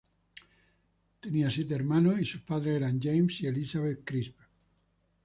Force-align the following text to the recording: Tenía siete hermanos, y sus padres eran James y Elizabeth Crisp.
Tenía 1.19 1.51
siete 1.51 1.75
hermanos, 1.75 2.19
y 2.19 2.25
sus 2.25 2.41
padres 2.41 2.75
eran 2.77 2.99
James 2.99 3.39
y 3.41 3.45
Elizabeth 3.45 4.01
Crisp. 4.03 4.35